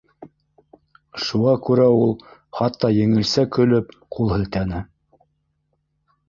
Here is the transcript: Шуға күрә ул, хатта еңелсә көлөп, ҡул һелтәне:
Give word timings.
Шуға 1.25 1.51
күрә 1.67 1.85
ул, 1.97 2.15
хатта 2.61 2.91
еңелсә 2.95 3.45
көлөп, 3.59 3.95
ҡул 4.17 4.33
һелтәне: 4.37 4.83